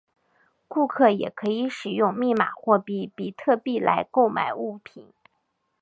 [0.67, 5.13] 顾客也可以使用密码货币比特币来购买物品。